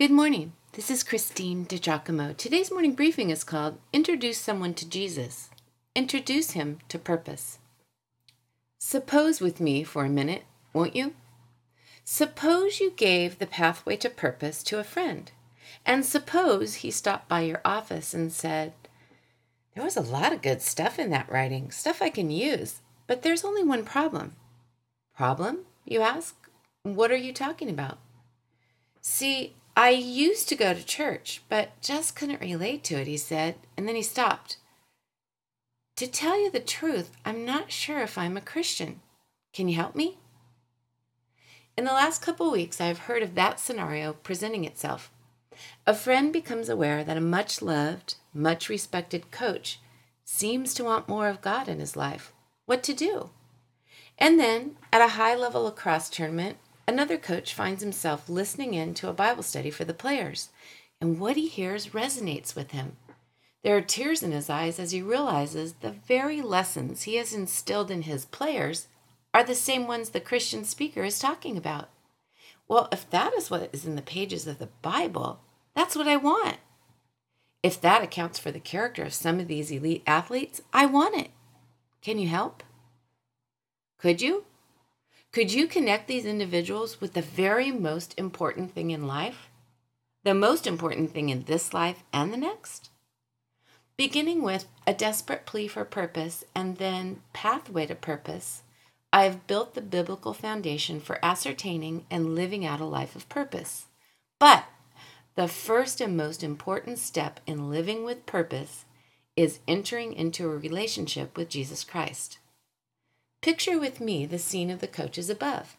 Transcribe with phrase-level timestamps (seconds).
[0.00, 0.52] Good morning.
[0.74, 2.36] This is Christine DiGiacomo.
[2.36, 5.50] Today's morning briefing is called Introduce Someone to Jesus.
[5.96, 7.58] Introduce him to purpose.
[8.78, 11.14] Suppose with me for a minute, won't you?
[12.04, 15.32] Suppose you gave the pathway to purpose to a friend,
[15.84, 18.74] and suppose he stopped by your office and said,
[19.74, 23.22] There was a lot of good stuff in that writing, stuff I can use, but
[23.22, 24.36] there's only one problem.
[25.16, 25.64] Problem?
[25.84, 26.36] You ask?
[26.84, 27.98] What are you talking about?
[29.00, 33.54] See, I used to go to church, but just couldn't relate to it, he said,
[33.76, 34.56] and then he stopped.
[35.94, 39.02] To tell you the truth, I'm not sure if I'm a Christian.
[39.52, 40.18] Can you help me?
[41.76, 45.12] In the last couple weeks, I've heard of that scenario presenting itself.
[45.86, 49.78] A friend becomes aware that a much loved, much respected coach
[50.24, 52.32] seems to want more of God in his life.
[52.66, 53.30] What to do?
[54.18, 56.56] And then, at a high level lacrosse tournament,
[56.88, 60.48] Another coach finds himself listening in to a Bible study for the players,
[61.02, 62.96] and what he hears resonates with him.
[63.62, 67.90] There are tears in his eyes as he realizes the very lessons he has instilled
[67.90, 68.86] in his players
[69.34, 71.90] are the same ones the Christian speaker is talking about.
[72.66, 75.40] Well, if that is what is in the pages of the Bible,
[75.74, 76.56] that's what I want.
[77.62, 81.32] If that accounts for the character of some of these elite athletes, I want it.
[82.00, 82.62] Can you help?
[83.98, 84.46] Could you?
[85.30, 89.50] Could you connect these individuals with the very most important thing in life?
[90.24, 92.90] The most important thing in this life and the next?
[93.98, 98.62] Beginning with a desperate plea for purpose and then pathway to purpose,
[99.12, 103.86] I have built the biblical foundation for ascertaining and living out a life of purpose.
[104.38, 104.64] But
[105.34, 108.86] the first and most important step in living with purpose
[109.36, 112.38] is entering into a relationship with Jesus Christ.
[113.40, 115.76] Picture with me the scene of the coaches above.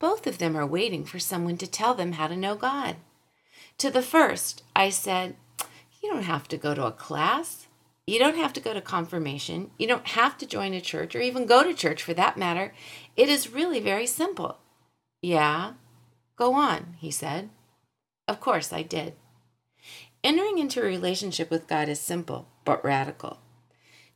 [0.00, 2.96] Both of them are waiting for someone to tell them how to know God.
[3.78, 5.36] To the first, I said,
[6.02, 7.68] You don't have to go to a class.
[8.06, 9.70] You don't have to go to confirmation.
[9.78, 12.74] You don't have to join a church or even go to church for that matter.
[13.16, 14.58] It is really very simple.
[15.22, 15.74] Yeah,
[16.36, 17.48] go on, he said.
[18.28, 19.14] Of course, I did.
[20.22, 23.38] Entering into a relationship with God is simple but radical.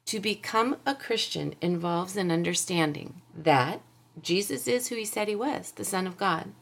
[0.08, 3.82] To become a Christian involves an understanding that
[4.22, 6.52] Jesus is who he said he was, the Son of God,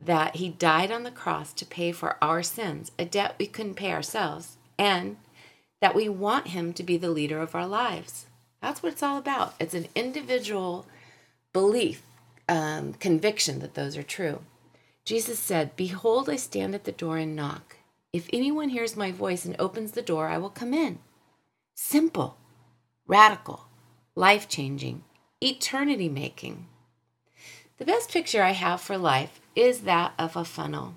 [0.00, 3.76] that he died on the cross to pay for our sins, a debt we couldn't
[3.76, 5.18] pay ourselves, and
[5.80, 8.26] that we want him to be the leader of our lives.
[8.60, 9.54] That's what it's all about.
[9.60, 10.84] It's an individual
[11.52, 12.02] belief,
[12.48, 14.40] um, conviction that those are true.
[15.04, 17.76] Jesus said, Behold, I stand at the door and knock.
[18.12, 20.98] If anyone hears my voice and opens the door, I will come in.
[21.76, 22.37] Simple
[23.08, 23.66] radical,
[24.14, 25.02] life changing,
[25.42, 26.66] eternity making.
[27.78, 30.94] The best picture I have for life is that of a funnel.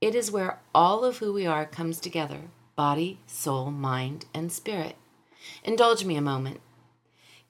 [0.00, 2.42] It is where all of who we are comes together
[2.76, 4.96] body, soul, mind, and spirit.
[5.62, 6.60] Indulge me a moment.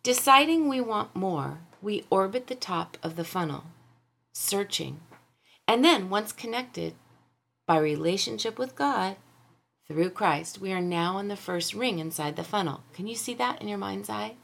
[0.03, 3.65] Deciding we want more, we orbit the top of the funnel,
[4.35, 5.01] searching.
[5.67, 6.95] And then, once connected
[7.67, 9.17] by relationship with God,
[9.87, 12.85] through Christ, we are now in the first ring inside the funnel.
[12.95, 14.37] Can you see that in your mind's eye?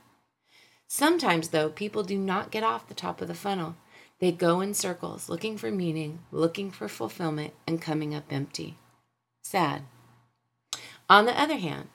[0.86, 3.76] Sometimes, though, people do not get off the top of the funnel.
[4.18, 8.76] They go in circles, looking for meaning, looking for fulfillment, and coming up empty.
[9.42, 9.84] Sad.
[11.08, 11.88] On the other hand,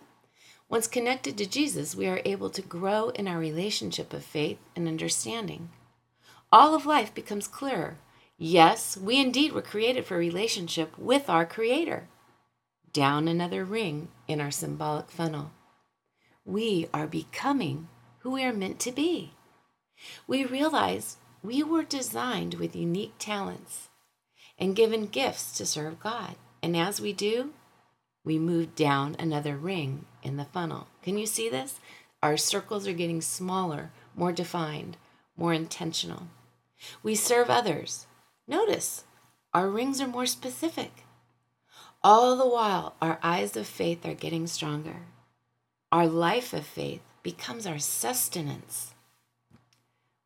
[0.67, 4.87] once connected to Jesus, we are able to grow in our relationship of faith and
[4.87, 5.69] understanding.
[6.51, 7.99] All of life becomes clearer.
[8.39, 12.07] Yes, we indeed were created for relationship with our Creator
[12.95, 15.51] down another ring in our symbolic funnel.
[16.45, 17.89] We are becoming
[18.19, 19.33] who we are meant to be.
[20.27, 23.89] We realize we were designed with unique talents
[24.57, 26.35] and given gifts to serve God.
[26.63, 27.51] And as we do,
[28.23, 30.87] we move down another ring in the funnel.
[31.03, 31.81] Can you see this?
[32.23, 34.95] Our circles are getting smaller, more defined,
[35.35, 36.27] more intentional.
[37.03, 38.07] We serve others.
[38.47, 39.03] Notice
[39.53, 41.04] our rings are more specific.
[42.07, 45.07] All the while, our eyes of faith are getting stronger.
[45.91, 48.93] Our life of faith becomes our sustenance.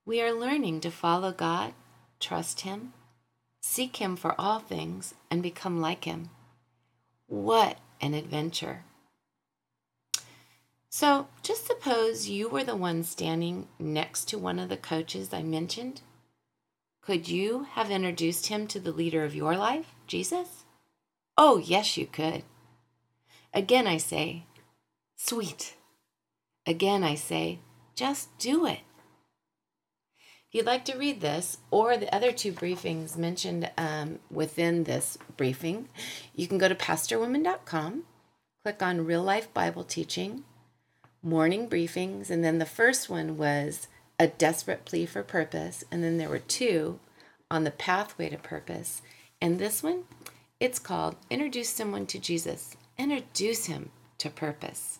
[0.05, 1.71] We are learning to follow God,
[2.19, 2.91] trust Him,
[3.61, 6.31] seek Him for all things, and become like Him.
[7.27, 8.83] What an adventure!
[10.89, 15.43] So, just suppose you were the one standing next to one of the coaches I
[15.43, 16.01] mentioned.
[17.01, 20.65] Could you have introduced him to the leader of your life, Jesus?
[21.41, 22.43] Oh, yes, you could.
[23.53, 24.43] Again, I say,
[25.15, 25.77] sweet.
[26.67, 27.59] Again, I say,
[27.95, 28.81] just do it.
[30.49, 35.17] If you'd like to read this or the other two briefings mentioned um, within this
[35.37, 35.87] briefing,
[36.35, 38.03] you can go to pastorwoman.com,
[38.61, 40.43] click on Real Life Bible Teaching,
[41.23, 43.87] Morning Briefings, and then the first one was
[44.19, 46.99] A Desperate Plea for Purpose, and then there were two
[47.49, 49.01] on the Pathway to Purpose.
[49.41, 50.03] And this one,
[50.59, 54.99] it's called Introduce Someone to Jesus, Introduce Him to Purpose.